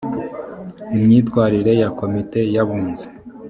[0.95, 3.07] imyitwarire ya komite y’abunzi